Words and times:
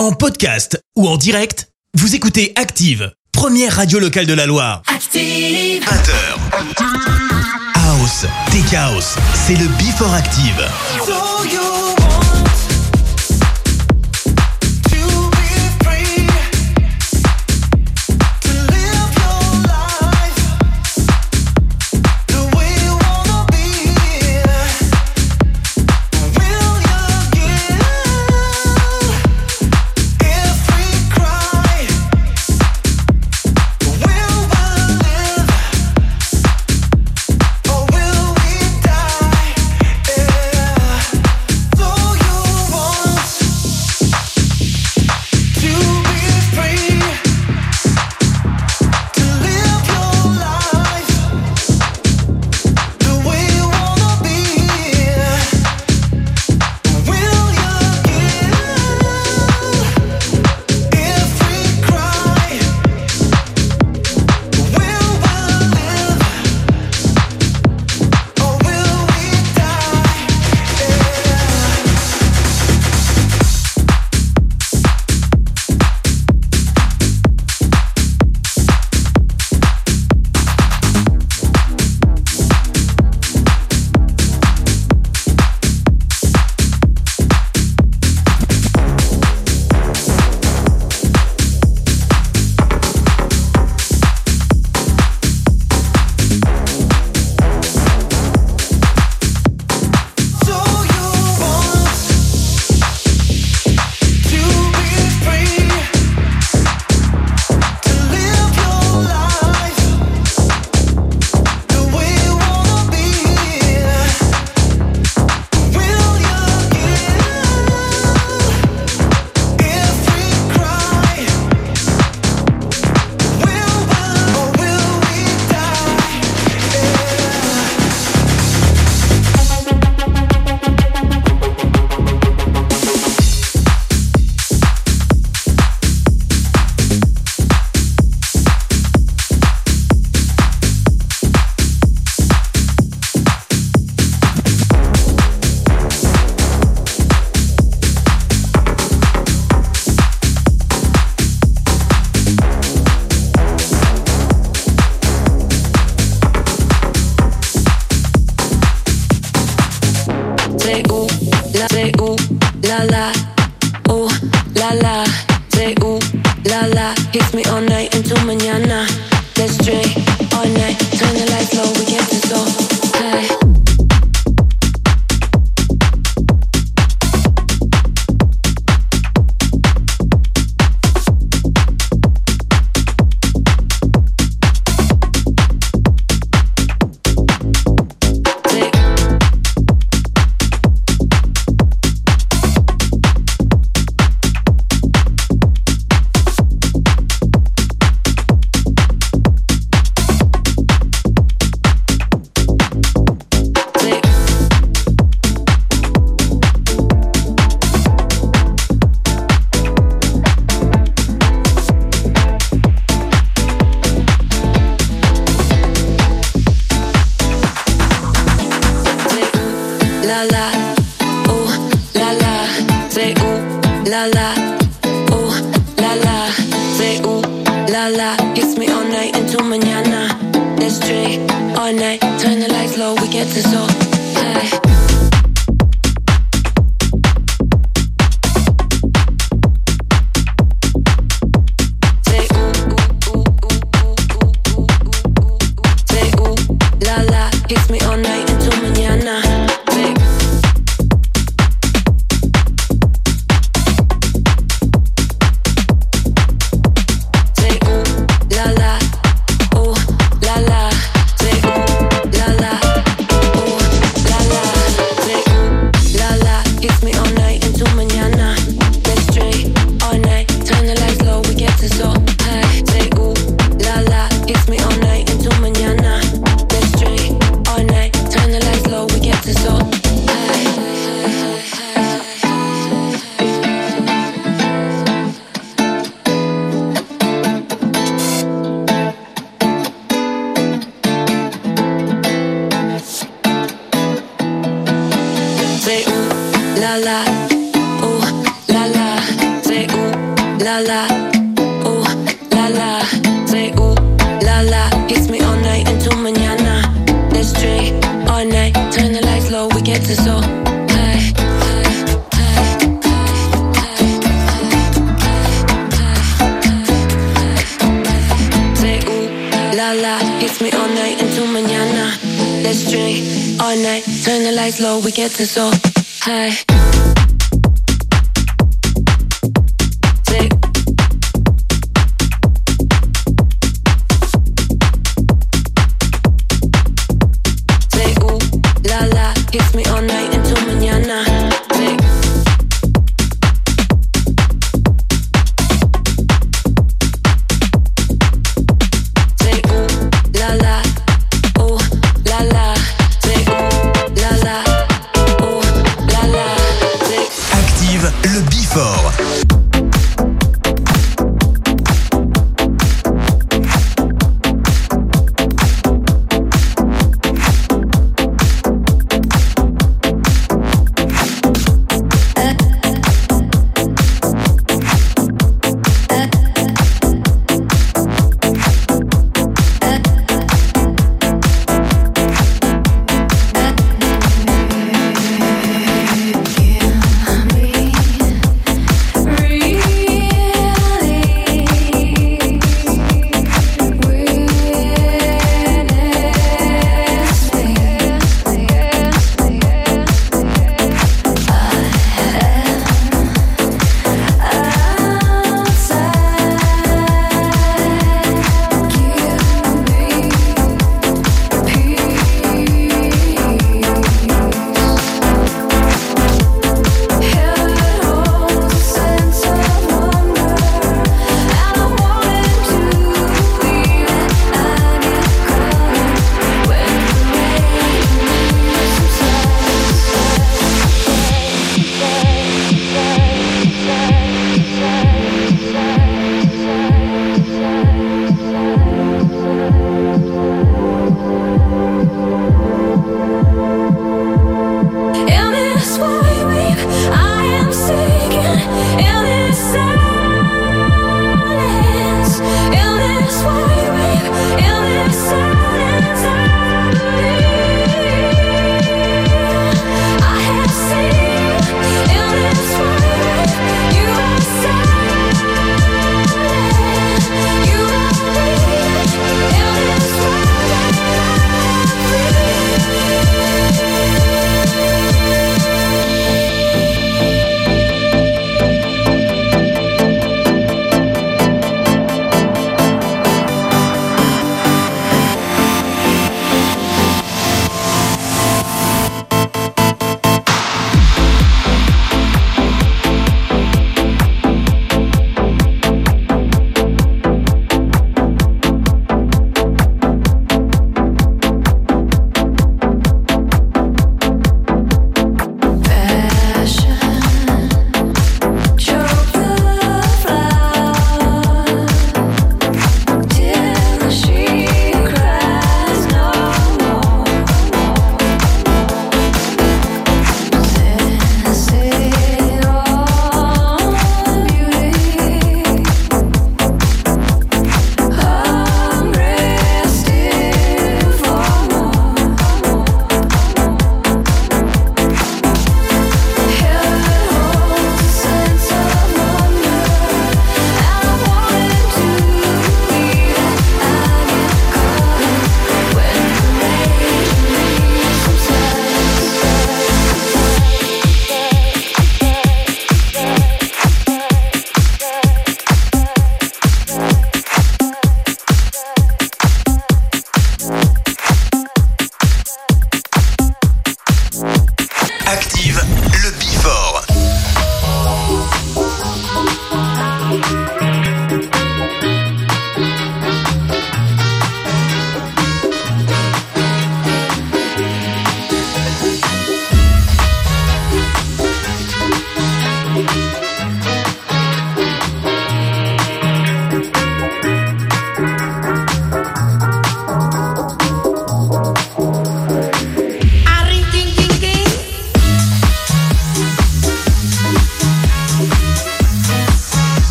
En 0.00 0.12
podcast 0.12 0.82
ou 0.96 1.06
en 1.06 1.18
direct, 1.18 1.68
vous 1.92 2.14
écoutez 2.14 2.54
Active, 2.56 3.12
première 3.32 3.76
radio 3.76 3.98
locale 3.98 4.24
de 4.24 4.32
la 4.32 4.46
Loire. 4.46 4.80
Active. 4.86 5.84
20h. 5.84 6.14
House, 7.74 8.24
Tech 8.50 8.72
House, 8.72 9.16
c'est 9.34 9.56
le 9.56 9.66
Before 9.76 10.14
Active. 10.14 11.69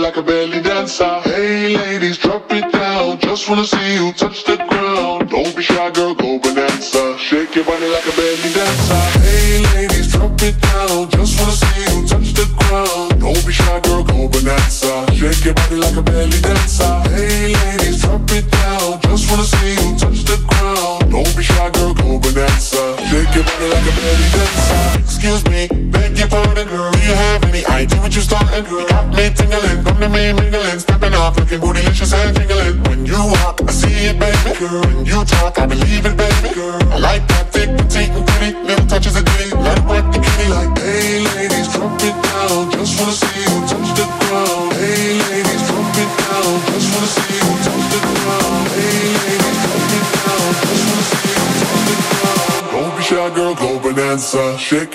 like 0.00 0.16
a 0.16 0.22
belly 0.22 0.60
dancer. 0.62 1.20
Hey 1.24 1.76
ladies, 1.76 2.16
drop 2.18 2.50
it 2.52 2.72
down. 2.72 3.18
Just 3.18 3.48
wanna 3.48 3.64
see. 3.64 3.79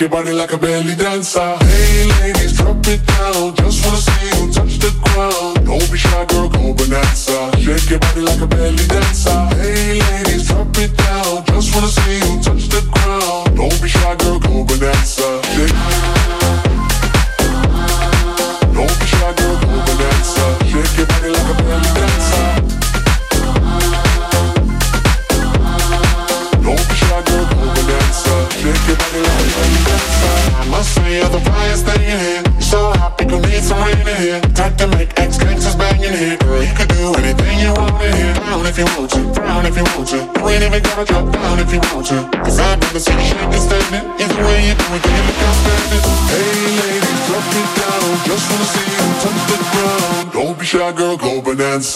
che 0.06 0.08
parli 0.08 0.32
like 0.32 0.54
a 0.54 0.58
belly 0.58 0.94
dancer 0.94 1.65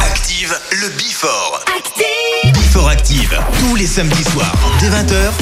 Active 0.00 0.56
le 0.70 0.88
Before. 0.90 1.64
Active. 1.76 2.52
Before 2.52 2.88
Active. 2.88 3.40
Tous 3.58 3.74
les 3.74 3.86
samedis 3.86 4.22
soirs, 4.30 4.54
dès 4.78 4.88
20h, 4.88 5.32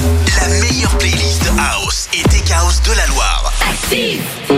la 0.40 0.48
meilleure 0.60 0.96
playlist 0.96 1.42
House 1.58 2.08
et 2.14 2.22
Tech 2.30 2.50
House 2.50 2.80
de 2.82 2.92
la 2.92 3.06
Loire. 3.08 3.52
Active. 3.70 4.57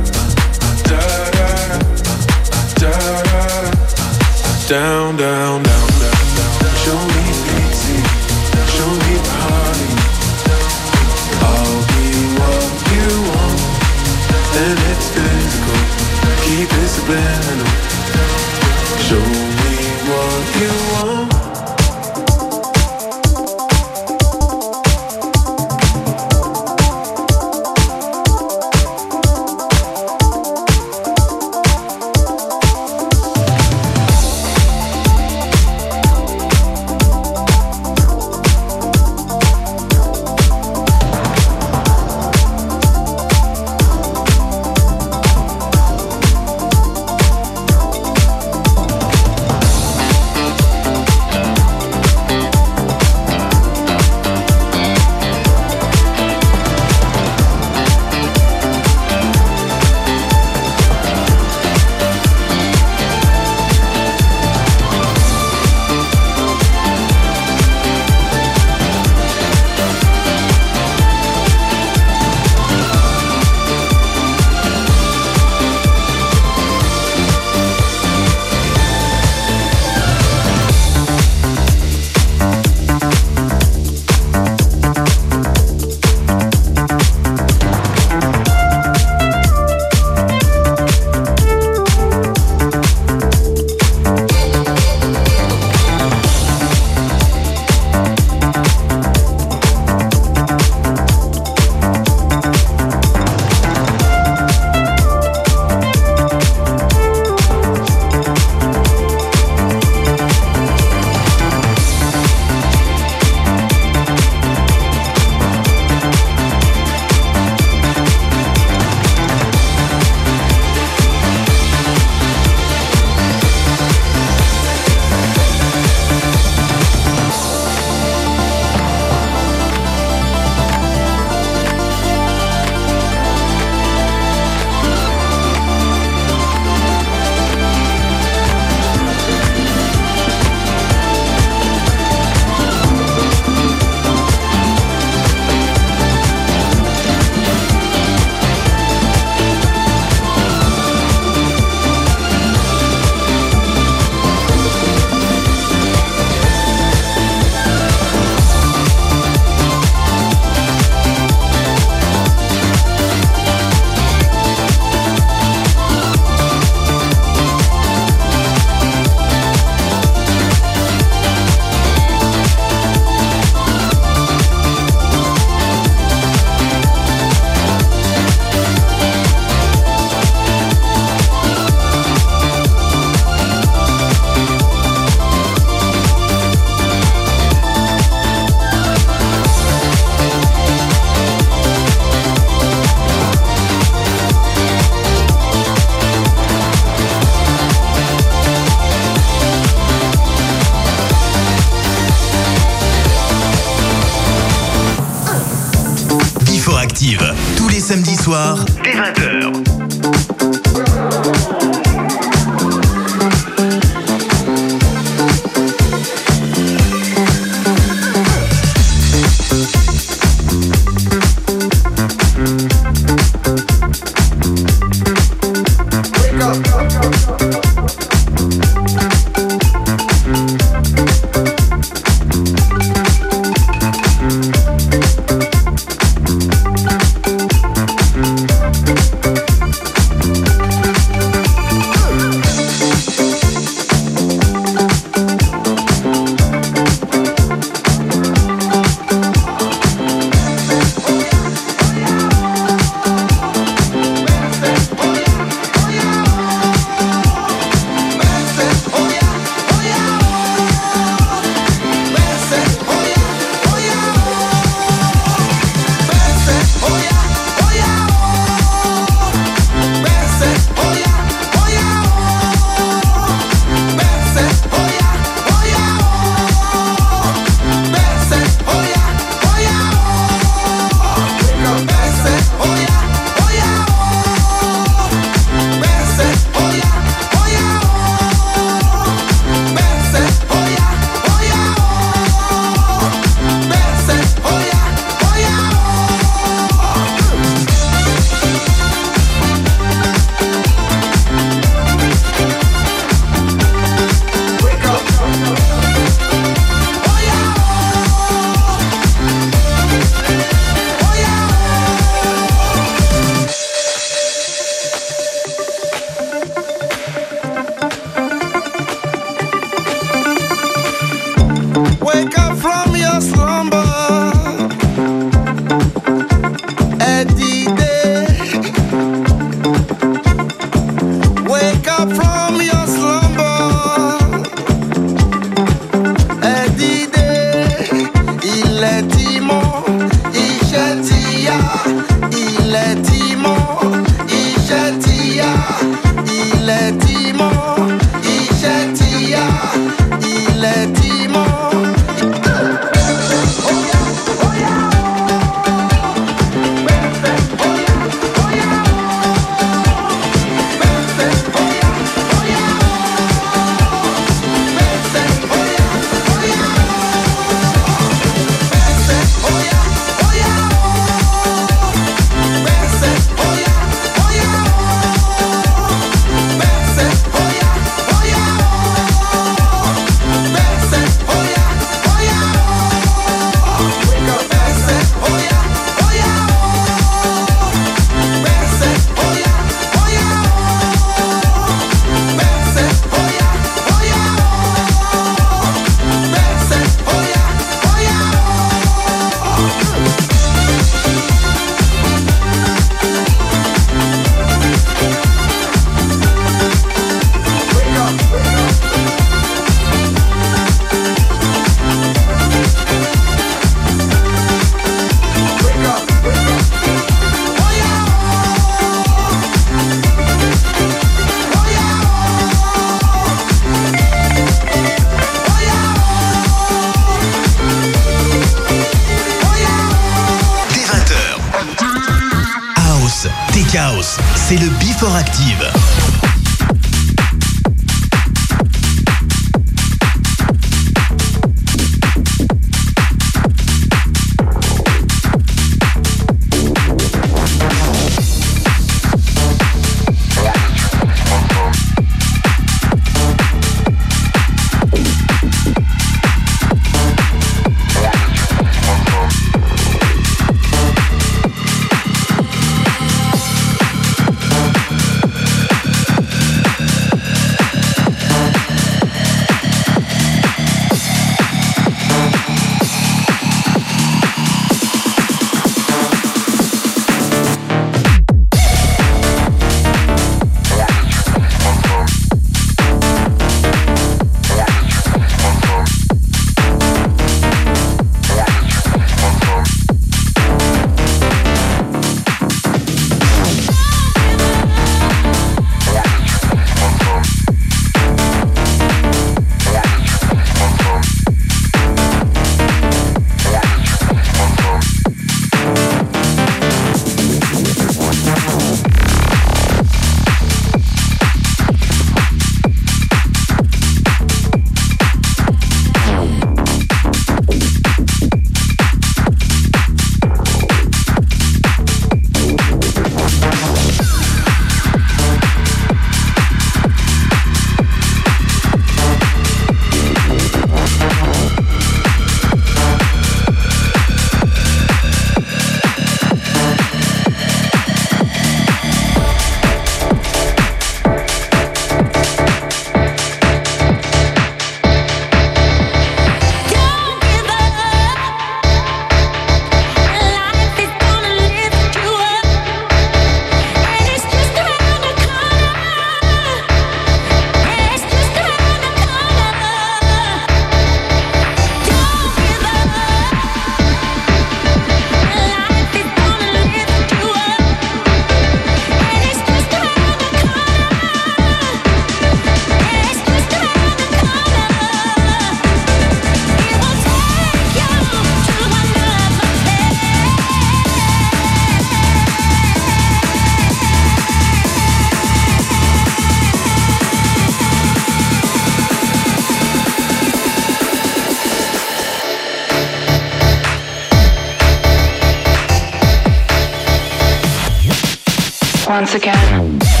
once 598.91 599.15
again. 599.15 600.00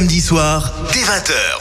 samedi 0.00 0.20
soir, 0.22 0.72
dès 0.94 1.00
20h. 1.00 1.59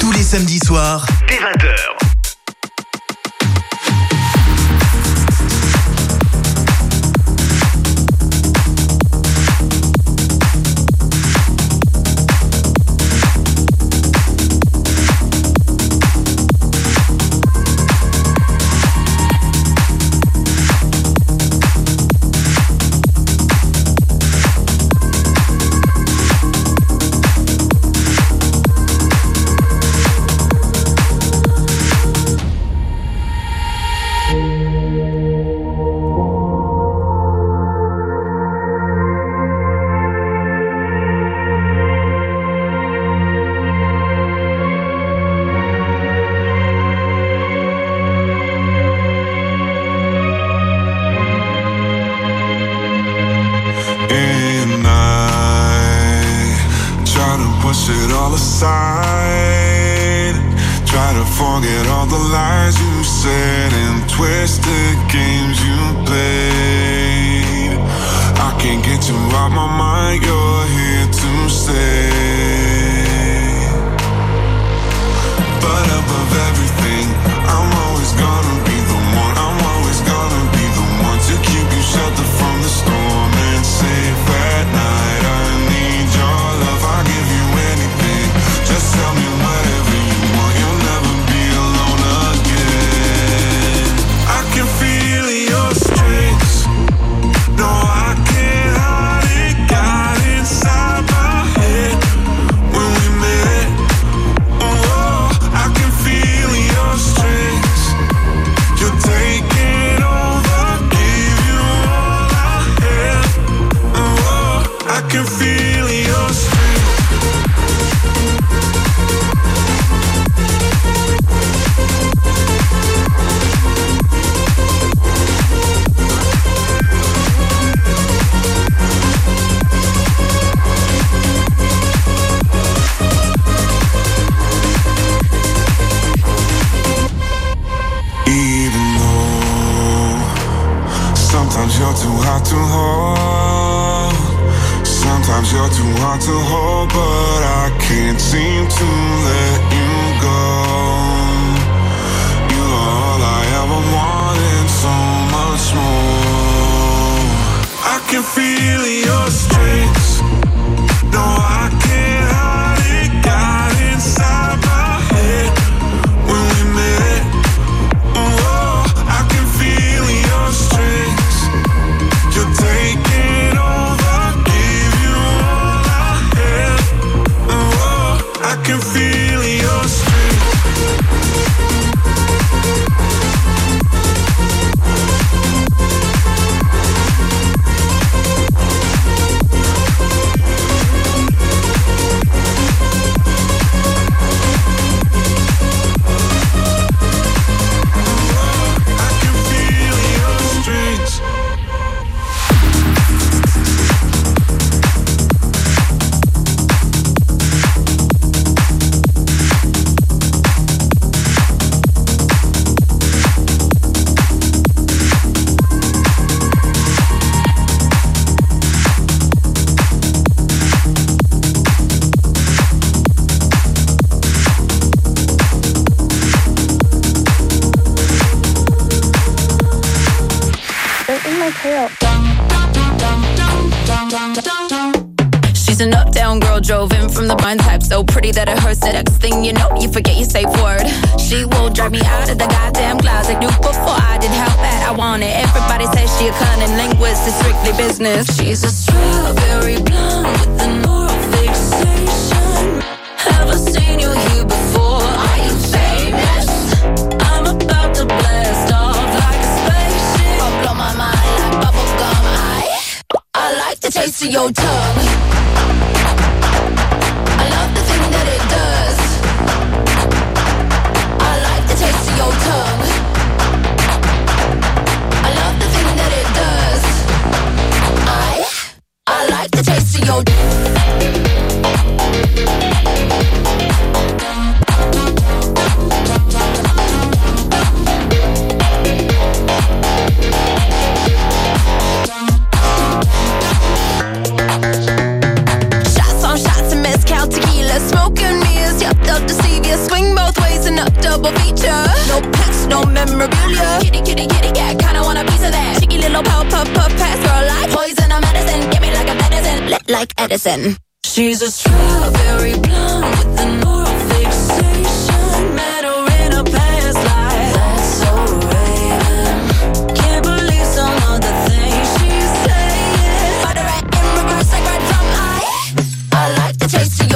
Tous 0.00 0.12
les 0.12 0.22
samedis 0.22 0.58
soirs, 0.58 1.06
dès 1.26 1.36
20h. 1.36 1.99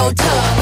The 0.04 0.14
taste 0.14 0.53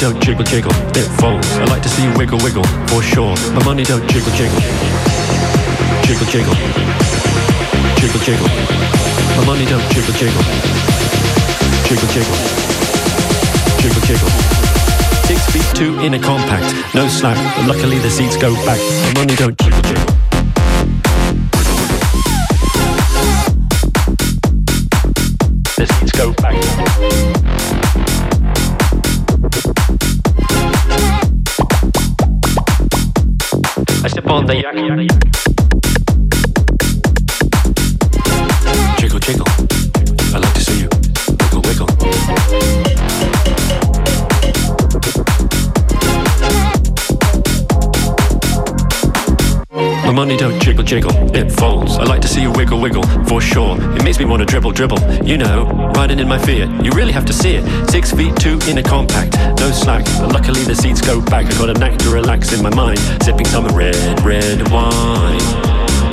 don't 0.00 0.18
jiggle 0.22 0.44
jiggle, 0.44 0.72
it 0.96 1.04
folds. 1.20 1.46
I 1.60 1.64
like 1.66 1.82
to 1.82 1.88
see 1.90 2.02
you 2.02 2.12
wiggle 2.16 2.38
wiggle, 2.40 2.64
for 2.88 3.02
sure. 3.02 3.36
My 3.52 3.62
money 3.64 3.84
don't 3.84 4.00
jiggle 4.08 4.32
jiggle, 4.32 4.56
jiggle 6.08 6.26
jiggle, 6.32 6.56
jiggle 8.00 8.20
jiggle. 8.24 8.48
My 9.36 9.44
money 9.44 9.66
don't 9.66 9.84
jiggle 9.92 10.14
jiggle, 10.16 10.40
jiggle 11.84 12.08
jiggle, 12.16 12.36
jiggle 13.84 14.02
jiggle. 14.08 14.30
Six 15.28 15.44
feet 15.52 15.68
two 15.76 16.00
in 16.00 16.14
a 16.14 16.18
compact, 16.18 16.74
no 16.94 17.06
slack. 17.06 17.36
But 17.56 17.76
luckily 17.76 17.98
the 17.98 18.10
seats 18.10 18.38
go 18.38 18.54
back. 18.64 18.80
My 19.04 19.20
money 19.20 19.36
don't 19.36 19.58
jiggle 50.90 51.36
it 51.36 51.52
folds. 51.52 51.98
I 51.98 52.02
like 52.02 52.20
to 52.22 52.26
see 52.26 52.42
you 52.42 52.50
wiggle 52.50 52.80
wiggle, 52.80 53.04
for 53.28 53.40
sure. 53.40 53.76
It 53.94 54.02
makes 54.02 54.18
me 54.18 54.24
want 54.24 54.40
to 54.40 54.44
dribble 54.44 54.72
dribble. 54.72 54.98
You 55.24 55.38
know, 55.38 55.92
riding 55.94 56.18
in 56.18 56.26
my 56.26 56.36
Fiat. 56.36 56.84
You 56.84 56.90
really 56.90 57.12
have 57.12 57.24
to 57.26 57.32
see 57.32 57.54
it. 57.54 57.88
Six 57.88 58.10
feet 58.12 58.34
two 58.36 58.58
in 58.66 58.76
a 58.78 58.82
compact, 58.82 59.36
no 59.60 59.70
slack. 59.70 60.04
But 60.18 60.32
luckily 60.32 60.64
the 60.64 60.74
seats 60.74 61.00
go 61.00 61.20
back. 61.20 61.46
I 61.46 61.58
got 61.58 61.70
a 61.70 61.74
knack 61.74 61.96
to 62.00 62.10
relax 62.10 62.52
in 62.52 62.60
my 62.60 62.74
mind, 62.74 62.98
sipping 63.22 63.46
some 63.46 63.66
red, 63.68 63.94
red 64.24 64.68
wine 64.72 65.69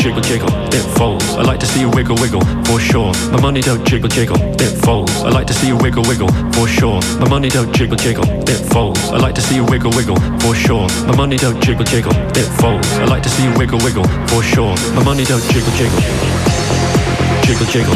jiggle 0.07 0.21
jiggle, 0.21 0.49
it 0.71 0.85
folds. 0.97 1.25
I 1.35 1.41
like 1.41 1.59
to 1.59 1.65
see 1.65 1.81
you 1.81 1.89
wiggle 1.89 2.15
wiggle, 2.15 2.39
for 2.63 2.79
sure. 2.79 3.11
My 3.31 3.41
money 3.41 3.59
don't 3.59 3.85
jiggle 3.85 4.07
jiggle, 4.07 4.37
it 4.39 4.71
folds. 4.85 5.11
I 5.17 5.29
like 5.29 5.47
to 5.47 5.53
see 5.53 5.67
you 5.67 5.75
wiggle 5.75 6.03
wiggle, 6.03 6.29
for 6.53 6.65
sure. 6.65 7.01
My 7.19 7.27
money 7.27 7.49
don't 7.49 7.73
jiggle 7.75 7.97
jiggle, 7.97 8.23
it 8.47 8.61
folds. 8.71 9.01
I 9.09 9.17
like 9.17 9.35
to 9.35 9.41
see 9.41 9.55
you 9.55 9.65
wiggle 9.65 9.91
wiggle, 9.91 10.15
for 10.39 10.55
sure. 10.55 10.87
My 11.07 11.15
money 11.17 11.35
don't 11.35 11.61
jiggle 11.61 11.83
jiggle, 11.83 12.13
it 12.39 12.47
folds. 12.61 12.87
I 12.93 13.03
like 13.03 13.23
to 13.23 13.29
see 13.29 13.43
you 13.43 13.53
wiggle 13.57 13.79
wiggle, 13.79 14.07
for 14.29 14.41
sure. 14.41 14.75
My 14.95 15.03
money 15.03 15.25
don't 15.25 15.43
jiggle 15.51 15.73
jiggle, 15.75 15.99
jiggle 17.43 17.67
jiggle, 17.67 17.95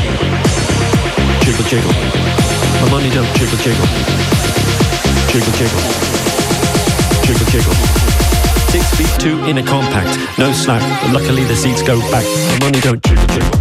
jiggle 1.48 1.66
jiggle. 1.72 1.94
My 2.82 2.90
money 2.92 3.10
don't 3.10 3.32
jiggle, 3.38 3.58
jiggle 3.64 3.88
jiggle, 5.32 5.54
jiggle 5.54 6.11
two 9.22 9.38
in 9.46 9.60
a 9.60 9.64
compact, 9.64 10.18
no. 10.40 10.52
But 10.66 11.14
luckily 11.14 11.44
the 11.44 11.56
seats 11.56 11.84
go 11.84 12.00
back. 12.10 12.24
The 12.24 12.66
money 12.66 12.80
don't 12.82 13.61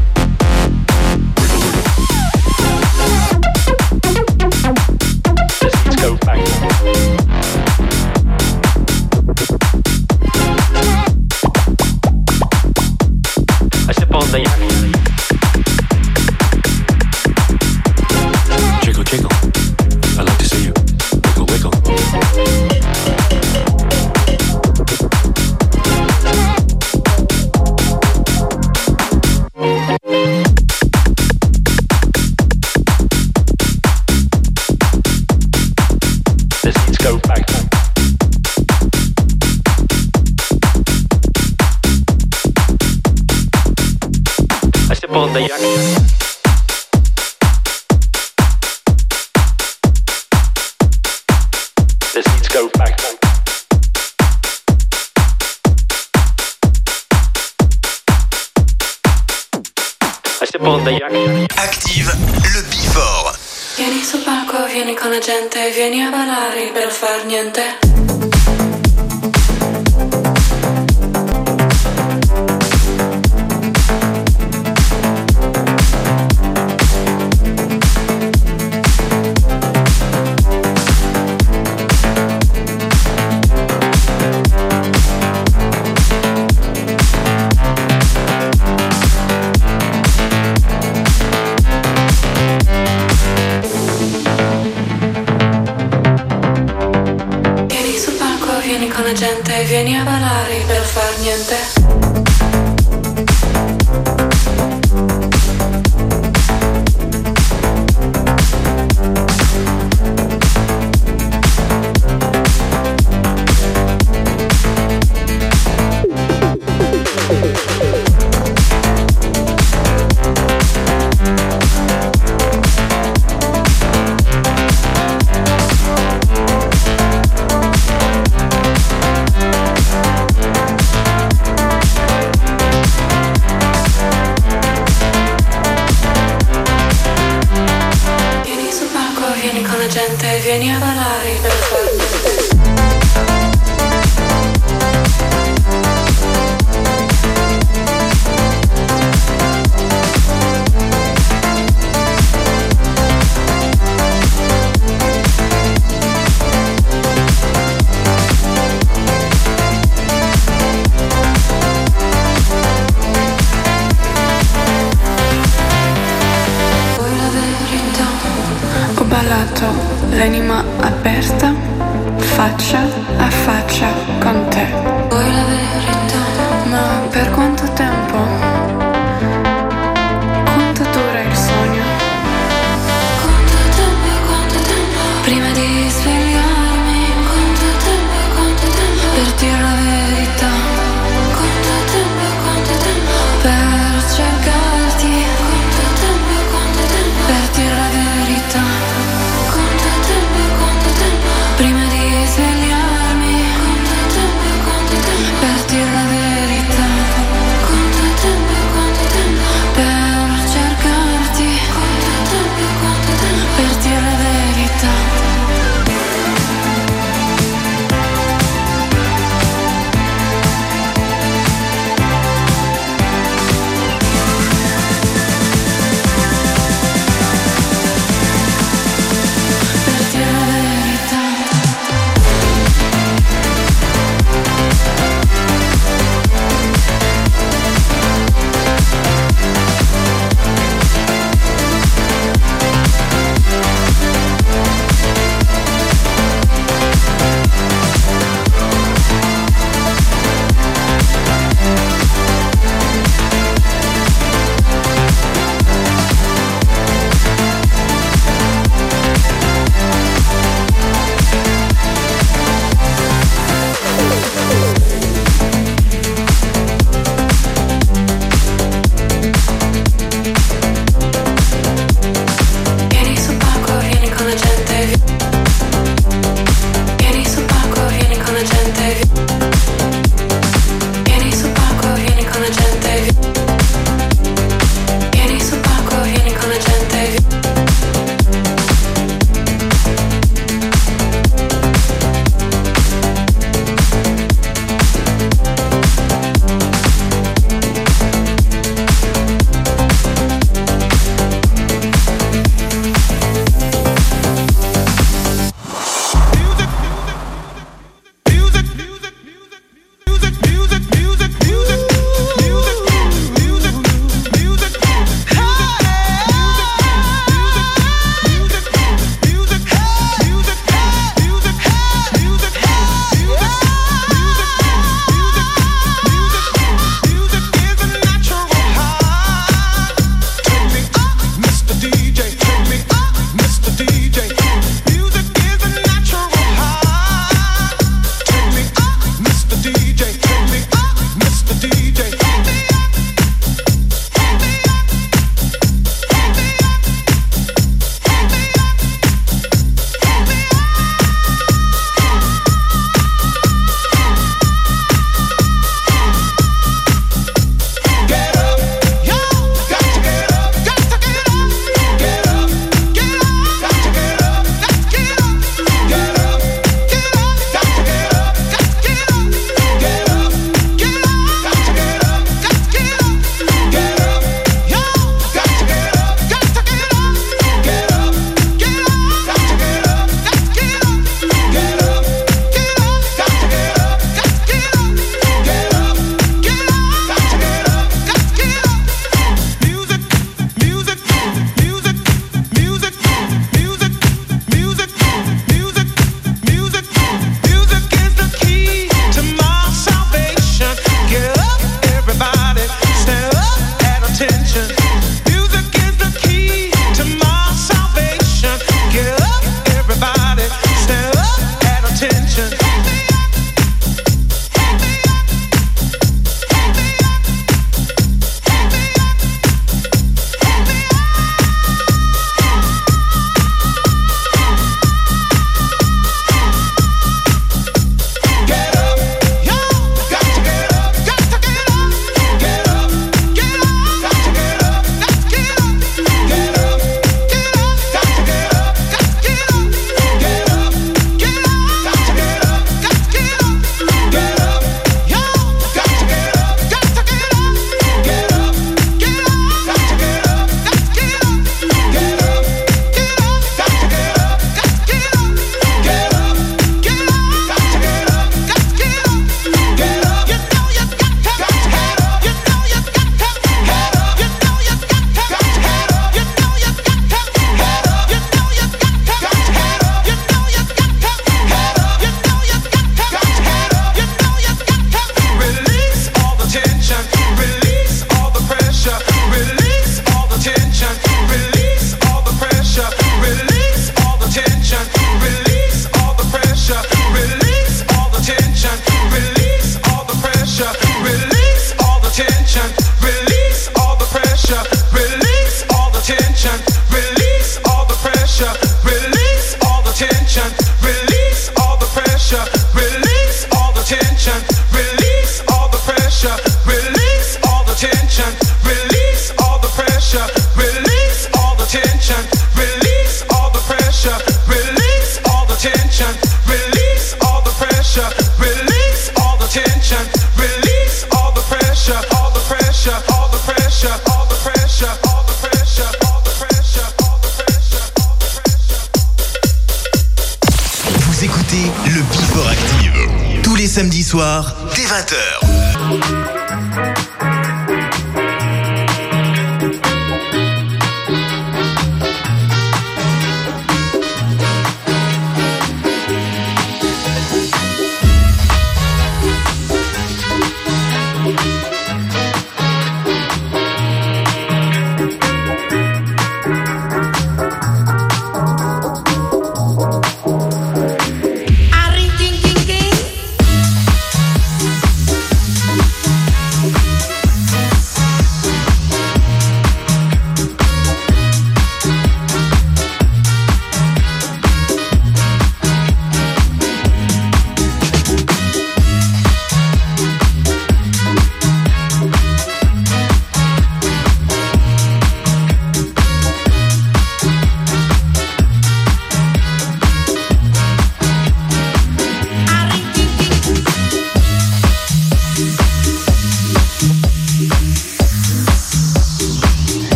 ogarnięte. 67.02 67.89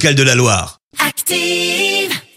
Locale 0.00 0.14
de 0.14 0.22
la 0.22 0.34
Loire. 0.34 0.79